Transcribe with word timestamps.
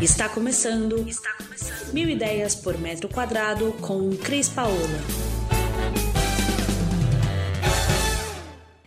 Está 0.00 0.28
começando. 0.28 1.04
Está 1.08 1.32
começando. 1.32 1.92
Mil 1.92 2.08
ideias 2.08 2.54
por 2.54 2.78
metro 2.78 3.08
quadrado 3.08 3.72
com 3.80 4.16
Cris 4.16 4.48
Paola. 4.48 4.76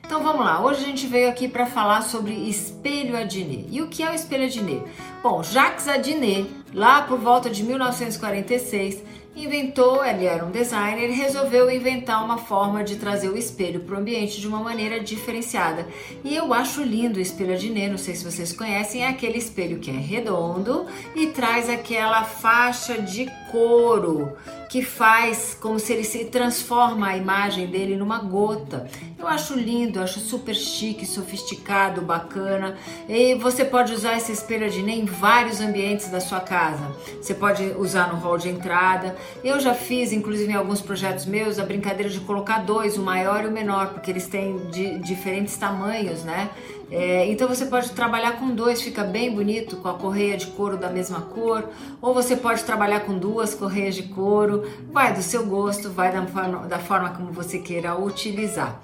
Então 0.05 0.23
vamos 0.23 0.45
lá, 0.45 0.63
hoje 0.63 0.83
a 0.83 0.85
gente 0.85 1.07
veio 1.07 1.27
aqui 1.27 1.49
para 1.49 1.65
falar 1.65 2.01
sobre 2.03 2.33
espelho 2.33 3.17
Adnet. 3.17 3.67
E 3.69 3.81
o 3.81 3.89
que 3.89 4.03
é 4.03 4.09
o 4.09 4.13
espelho 4.13 4.45
Adnet? 4.45 4.83
Bom, 5.21 5.43
Jacques 5.43 5.85
Adnet, 5.89 6.49
lá 6.73 7.01
por 7.01 7.19
volta 7.19 7.49
de 7.49 7.61
1946, 7.61 9.03
inventou, 9.35 10.03
ele 10.03 10.25
era 10.25 10.45
um 10.45 10.51
designer, 10.51 11.03
ele 11.03 11.13
resolveu 11.13 11.71
inventar 11.71 12.23
uma 12.23 12.37
forma 12.37 12.83
de 12.83 12.97
trazer 12.97 13.29
o 13.29 13.37
espelho 13.37 13.79
para 13.81 13.95
o 13.95 13.99
ambiente 13.99 14.39
de 14.39 14.47
uma 14.47 14.59
maneira 14.59 14.99
diferenciada. 14.99 15.87
E 16.23 16.35
eu 16.35 16.53
acho 16.53 16.83
lindo 16.83 17.17
o 17.17 17.21
espelho 17.21 17.53
Adnet, 17.53 17.89
não 17.89 17.97
sei 17.97 18.15
se 18.15 18.25
vocês 18.25 18.51
conhecem, 18.51 19.03
é 19.03 19.07
aquele 19.07 19.37
espelho 19.37 19.79
que 19.79 19.89
é 19.89 19.93
redondo 19.93 20.85
e 21.15 21.27
traz 21.27 21.69
aquela 21.69 22.23
faixa 22.23 23.01
de 23.01 23.29
couro 23.51 24.35
que 24.71 24.81
faz 24.81 25.57
como 25.59 25.77
se 25.77 25.91
ele 25.91 26.05
se 26.05 26.23
transforma 26.23 27.07
a 27.07 27.17
imagem 27.17 27.67
dele 27.67 27.97
numa 27.97 28.19
gota. 28.19 28.87
Eu 29.19 29.27
acho 29.27 29.53
lindo, 29.53 29.99
eu 29.99 30.03
acho 30.03 30.21
super 30.21 30.55
chique, 30.55 31.05
sofisticado, 31.05 32.01
bacana. 32.01 32.77
E 33.09 33.35
você 33.35 33.65
pode 33.65 33.93
usar 33.93 34.15
esse 34.15 34.31
espelho 34.31 34.65
Adnet 34.65 34.97
em 34.97 35.03
vários 35.03 35.59
ambientes 35.59 36.09
da 36.09 36.21
sua 36.21 36.39
casa. 36.39 36.89
Você 37.21 37.33
pode 37.33 37.63
usar 37.77 38.13
no 38.13 38.19
hall 38.19 38.37
de 38.37 38.47
entrada. 38.47 39.13
Eu 39.43 39.59
já 39.59 39.73
fiz, 39.73 40.11
inclusive 40.11 40.51
em 40.51 40.55
alguns 40.55 40.81
projetos 40.81 41.25
meus, 41.25 41.59
a 41.59 41.65
brincadeira 41.65 42.09
de 42.09 42.19
colocar 42.21 42.59
dois, 42.59 42.97
o 42.97 43.01
maior 43.01 43.43
e 43.43 43.47
o 43.47 43.51
menor, 43.51 43.93
porque 43.93 44.11
eles 44.11 44.27
têm 44.27 44.57
de, 44.71 44.99
diferentes 44.99 45.57
tamanhos, 45.57 46.23
né? 46.23 46.49
É, 46.91 47.25
então 47.31 47.47
você 47.47 47.65
pode 47.65 47.91
trabalhar 47.91 48.33
com 48.33 48.53
dois, 48.53 48.81
fica 48.81 49.03
bem 49.03 49.33
bonito, 49.33 49.77
com 49.77 49.87
a 49.87 49.93
correia 49.93 50.35
de 50.35 50.47
couro 50.47 50.75
da 50.75 50.89
mesma 50.89 51.21
cor, 51.21 51.69
ou 52.01 52.13
você 52.13 52.35
pode 52.35 52.63
trabalhar 52.65 53.01
com 53.01 53.17
duas 53.17 53.55
correias 53.55 53.95
de 53.95 54.03
couro, 54.03 54.69
vai 54.91 55.13
do 55.13 55.21
seu 55.21 55.45
gosto, 55.45 55.89
vai 55.89 56.11
da 56.11 56.21
da 56.67 56.79
forma 56.79 57.09
como 57.11 57.31
você 57.31 57.59
queira 57.59 57.95
utilizar. 57.95 58.81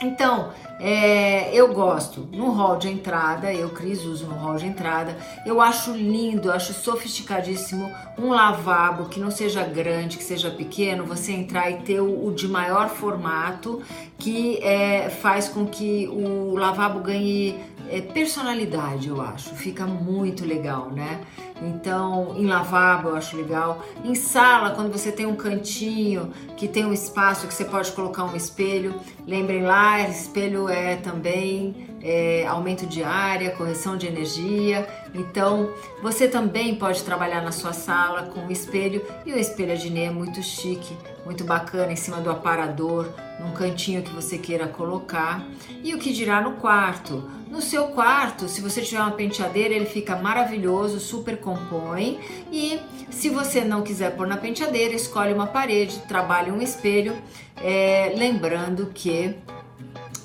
Então, 0.00 0.50
é, 0.80 1.54
eu 1.54 1.72
gosto 1.72 2.28
no 2.32 2.50
hall 2.50 2.76
de 2.76 2.88
entrada, 2.88 3.54
eu, 3.54 3.70
Cris, 3.70 4.04
uso 4.04 4.26
no 4.26 4.34
hall 4.34 4.56
de 4.56 4.66
entrada. 4.66 5.16
Eu 5.46 5.60
acho 5.60 5.92
lindo, 5.92 6.48
eu 6.48 6.52
acho 6.52 6.72
sofisticadíssimo 6.72 7.88
um 8.18 8.30
lavabo 8.30 9.04
que 9.08 9.20
não 9.20 9.30
seja 9.30 9.62
grande, 9.62 10.18
que 10.18 10.24
seja 10.24 10.50
pequeno, 10.50 11.04
você 11.04 11.30
entrar 11.32 11.70
e 11.70 11.76
ter 11.82 12.00
o, 12.00 12.26
o 12.26 12.32
de 12.34 12.48
maior 12.48 12.88
formato, 12.88 13.80
que 14.18 14.58
é, 14.58 15.08
faz 15.08 15.48
com 15.48 15.66
que 15.66 16.08
o 16.08 16.56
lavabo 16.56 16.98
ganhe 16.98 17.58
é, 17.92 18.00
personalidade, 18.00 19.08
eu 19.08 19.20
acho. 19.20 19.54
Fica 19.54 19.86
muito 19.86 20.44
legal, 20.46 20.90
né? 20.90 21.20
Então, 21.60 22.34
em 22.36 22.46
lavabo 22.46 23.10
eu 23.10 23.16
acho 23.16 23.36
legal. 23.36 23.84
Em 24.02 24.14
sala, 24.14 24.70
quando 24.70 24.90
você 24.90 25.12
tem 25.12 25.26
um 25.26 25.36
cantinho 25.36 26.32
que 26.56 26.66
tem 26.66 26.84
um 26.84 26.92
espaço 26.92 27.46
que 27.46 27.52
você 27.52 27.64
pode 27.64 27.92
colocar 27.92 28.24
um 28.24 28.34
espelho, 28.34 28.98
lembrem 29.26 29.62
lá, 29.62 30.00
espelho 30.08 30.68
é 30.68 30.96
também 30.96 31.91
é, 32.02 32.44
aumento 32.46 32.86
de 32.86 33.02
área, 33.02 33.50
correção 33.50 33.96
de 33.96 34.06
energia. 34.06 34.86
Então, 35.14 35.72
você 36.02 36.26
também 36.26 36.74
pode 36.74 37.02
trabalhar 37.02 37.42
na 37.42 37.52
sua 37.52 37.72
sala 37.72 38.24
com 38.24 38.40
um 38.40 38.50
espelho 38.50 39.04
e 39.24 39.32
o 39.32 39.38
espelho 39.38 39.72
Adnet 39.72 40.08
é 40.08 40.10
muito 40.10 40.42
chique, 40.42 40.96
muito 41.24 41.44
bacana 41.44 41.92
em 41.92 41.96
cima 41.96 42.20
do 42.20 42.30
aparador, 42.30 43.08
num 43.38 43.52
cantinho 43.52 44.02
que 44.02 44.12
você 44.12 44.36
queira 44.36 44.66
colocar. 44.66 45.46
E 45.82 45.94
o 45.94 45.98
que 45.98 46.12
dirá 46.12 46.40
no 46.40 46.52
quarto? 46.52 47.22
No 47.48 47.60
seu 47.60 47.88
quarto, 47.88 48.48
se 48.48 48.62
você 48.62 48.80
tiver 48.80 49.00
uma 49.00 49.10
penteadeira, 49.10 49.74
ele 49.74 49.84
fica 49.84 50.16
maravilhoso, 50.16 50.98
super 50.98 51.36
compõe. 51.36 52.18
E 52.50 52.80
se 53.10 53.28
você 53.28 53.60
não 53.60 53.82
quiser 53.82 54.16
pôr 54.16 54.26
na 54.26 54.38
penteadeira, 54.38 54.94
escolhe 54.94 55.34
uma 55.34 55.46
parede, 55.46 55.98
trabalhe 56.08 56.50
um 56.50 56.62
espelho, 56.62 57.14
é, 57.62 58.14
lembrando 58.16 58.86
que 58.86 59.34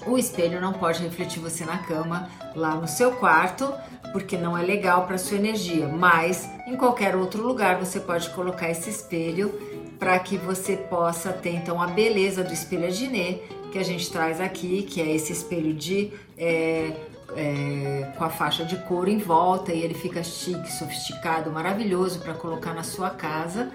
o 0.08 0.18
espelho 0.18 0.62
não 0.62 0.74
pode 0.74 1.02
refletir 1.04 1.40
você 1.40 1.66
na 1.66 1.78
cama, 1.78 2.30
lá 2.56 2.76
no 2.76 2.88
seu 2.88 3.12
quarto, 3.14 3.72
porque 4.12 4.38
não 4.38 4.58
é 4.58 4.64
legal 4.64 5.06
para 5.06 5.18
sua 5.18 5.38
energia. 5.38 5.88
Mas 5.88 6.50
em 6.66 6.76
qualquer 6.76 7.16
outro 7.16 7.44
lugar 7.44 7.78
você 7.78 8.00
pode 8.00 8.30
colocar 8.32 8.70
esse 8.70 8.90
espelho 8.90 9.54
para 10.00 10.18
que 10.20 10.38
você 10.38 10.78
possa 10.78 11.34
ter 11.34 11.56
então 11.56 11.82
a 11.82 11.88
beleza 11.88 12.44
do 12.44 12.54
espelho 12.54 12.88
Adnet 12.88 13.42
que 13.72 13.78
a 13.78 13.84
gente 13.84 14.10
traz 14.12 14.40
aqui, 14.40 14.84
que 14.84 15.02
é 15.02 15.14
esse 15.14 15.34
espelho 15.34 15.74
de 15.74 16.12
é, 16.38 16.92
é, 17.36 18.12
com 18.18 18.24
a 18.24 18.30
faixa 18.30 18.64
de 18.64 18.78
couro 18.78 19.10
em 19.10 19.18
volta 19.18 19.74
e 19.74 19.82
ele 19.82 19.94
fica 19.94 20.24
chique, 20.24 20.72
sofisticado, 20.72 21.52
maravilhoso 21.52 22.20
para 22.20 22.34
colocar 22.34 22.74
na 22.74 22.84
sua 22.84 23.10
casa. 23.10 23.70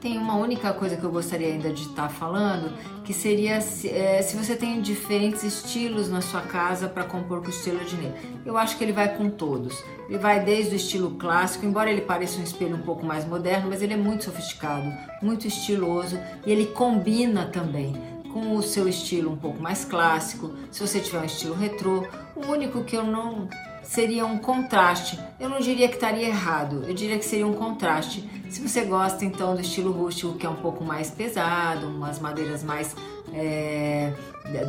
Tem 0.00 0.16
uma 0.16 0.36
única 0.36 0.72
coisa 0.72 0.96
que 0.96 1.02
eu 1.02 1.10
gostaria 1.10 1.48
ainda 1.48 1.72
de 1.72 1.82
estar 1.82 2.04
tá 2.04 2.08
falando, 2.08 2.72
que 3.04 3.12
seria 3.12 3.60
se, 3.60 3.88
é, 3.88 4.22
se 4.22 4.36
você 4.36 4.54
tem 4.54 4.80
diferentes 4.80 5.42
estilos 5.42 6.08
na 6.08 6.20
sua 6.20 6.40
casa 6.40 6.88
para 6.88 7.02
compor 7.02 7.40
com 7.40 7.48
o 7.48 7.50
estilo 7.50 7.84
de 7.84 7.96
Ney. 7.96 8.12
Eu 8.46 8.56
acho 8.56 8.78
que 8.78 8.84
ele 8.84 8.92
vai 8.92 9.16
com 9.16 9.28
todos. 9.28 9.82
Ele 10.08 10.18
vai 10.18 10.44
desde 10.44 10.74
o 10.74 10.76
estilo 10.76 11.10
clássico, 11.16 11.66
embora 11.66 11.90
ele 11.90 12.02
pareça 12.02 12.38
um 12.38 12.44
espelho 12.44 12.76
um 12.76 12.82
pouco 12.82 13.04
mais 13.04 13.24
moderno, 13.24 13.70
mas 13.70 13.82
ele 13.82 13.94
é 13.94 13.96
muito 13.96 14.24
sofisticado, 14.24 14.88
muito 15.20 15.48
estiloso 15.48 16.16
e 16.46 16.52
ele 16.52 16.66
combina 16.66 17.46
também 17.46 17.92
com 18.32 18.54
o 18.54 18.62
seu 18.62 18.88
estilo 18.88 19.32
um 19.32 19.36
pouco 19.36 19.60
mais 19.60 19.84
clássico, 19.84 20.52
se 20.70 20.80
você 20.80 21.00
tiver 21.00 21.18
um 21.18 21.24
estilo 21.24 21.54
retrô. 21.54 22.06
O 22.36 22.46
único 22.46 22.84
que 22.84 22.96
eu 22.96 23.02
não 23.02 23.48
seria 23.88 24.26
um 24.26 24.36
contraste. 24.36 25.18
Eu 25.40 25.48
não 25.48 25.60
diria 25.60 25.88
que 25.88 25.94
estaria 25.94 26.28
errado, 26.28 26.84
eu 26.86 26.92
diria 26.92 27.18
que 27.18 27.24
seria 27.24 27.46
um 27.46 27.54
contraste. 27.54 28.28
Se 28.50 28.60
você 28.60 28.82
gosta 28.82 29.24
então 29.24 29.54
do 29.54 29.62
estilo 29.62 29.90
rústico, 29.90 30.34
que 30.34 30.44
é 30.44 30.48
um 30.48 30.56
pouco 30.56 30.84
mais 30.84 31.10
pesado, 31.10 31.86
umas 31.88 32.18
madeiras 32.18 32.62
mais 32.62 32.94
é, 33.32 34.12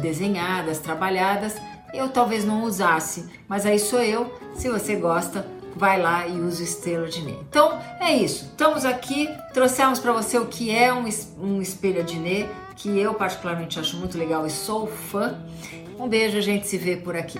desenhadas, 0.01 0.79
trabalhadas, 0.79 1.55
eu 1.93 2.07
talvez 2.07 2.45
não 2.45 2.63
usasse, 2.63 3.25
mas 3.47 3.65
aí 3.65 3.77
sou 3.77 4.01
eu. 4.01 4.33
Se 4.55 4.69
você 4.69 4.95
gosta, 4.95 5.45
vai 5.75 6.01
lá 6.01 6.25
e 6.25 6.39
usa 6.39 6.61
o 6.61 6.63
Estrela 6.63 7.07
de 7.09 7.21
Ney. 7.21 7.39
Então 7.49 7.77
é 7.99 8.13
isso, 8.13 8.45
estamos 8.45 8.85
aqui, 8.85 9.29
trouxemos 9.53 9.99
para 9.99 10.13
você 10.13 10.37
o 10.37 10.45
que 10.45 10.71
é 10.71 10.93
um, 10.93 11.09
um 11.41 11.61
espelho 11.61 12.05
de 12.05 12.17
Ney, 12.17 12.49
que 12.77 12.97
eu 12.97 13.13
particularmente 13.13 13.79
acho 13.79 13.97
muito 13.97 14.17
legal 14.17 14.47
e 14.47 14.49
sou 14.49 14.87
fã. 14.87 15.37
Um 15.99 16.07
beijo, 16.07 16.37
a 16.37 16.41
gente 16.41 16.65
se 16.69 16.77
vê 16.77 16.95
por 16.95 17.17
aqui. 17.17 17.39